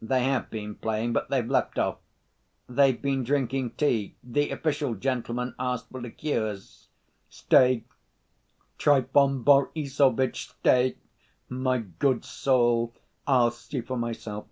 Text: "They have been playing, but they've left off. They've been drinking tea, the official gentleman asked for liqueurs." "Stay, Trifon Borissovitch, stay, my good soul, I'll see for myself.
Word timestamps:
"They 0.00 0.22
have 0.26 0.48
been 0.48 0.76
playing, 0.76 1.12
but 1.12 1.28
they've 1.28 1.44
left 1.50 1.76
off. 1.76 1.98
They've 2.68 3.02
been 3.02 3.24
drinking 3.24 3.70
tea, 3.72 4.14
the 4.22 4.50
official 4.52 4.94
gentleman 4.94 5.56
asked 5.58 5.88
for 5.90 6.00
liqueurs." 6.00 6.86
"Stay, 7.28 7.82
Trifon 8.78 9.42
Borissovitch, 9.42 10.50
stay, 10.60 10.98
my 11.48 11.78
good 11.78 12.24
soul, 12.24 12.94
I'll 13.26 13.50
see 13.50 13.80
for 13.80 13.96
myself. 13.96 14.46